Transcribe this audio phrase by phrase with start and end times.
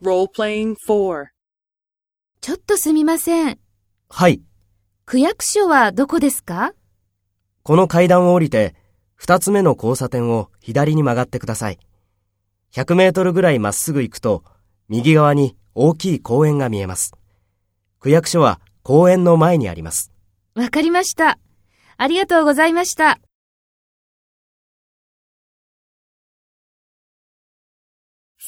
[0.00, 1.26] Role-playing 4.
[2.40, 3.58] ちょっとすみません。
[4.08, 4.40] はい。
[5.06, 6.72] 区役所はどこですか？
[7.64, 8.76] この階段を降りて、
[9.16, 11.80] 二つ目の交差点を左に曲がってください。
[12.72, 14.44] 100メートルぐらいまっすぐ行くと、
[14.88, 17.12] 右側に大きい公園が見えます。
[17.98, 20.12] 区役所は公園の前にあります。
[20.54, 21.40] わかりました。
[21.96, 23.18] ありがとうございました。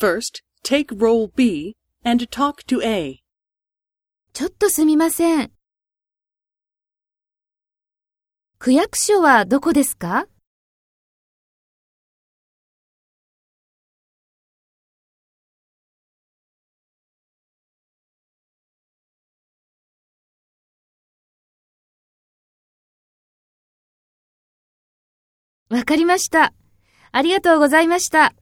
[0.01, 3.21] First, take role B and talk to A.
[4.33, 5.53] ちょっとすみません。
[8.59, 10.27] 区役所はどこですか？
[25.71, 26.53] わかりました。
[27.13, 28.35] ありがとうございました。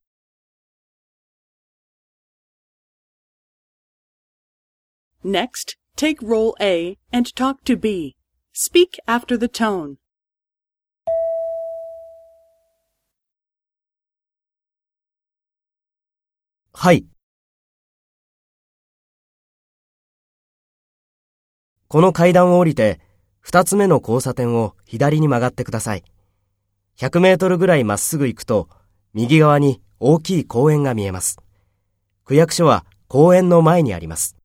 [5.25, 8.15] Next, take role A and talk to B.
[8.53, 9.97] Speak after the tone.
[16.73, 17.05] はい。
[21.89, 23.01] この階段を降りて、
[23.41, 26.05] 二つ目の交差点を左に曲がってください。
[26.97, 28.69] 100メートルぐらいまっすぐ行くと、
[29.15, 31.39] 右側に大きい公園が見えます。
[32.25, 34.38] 区役所は公園の前にあります。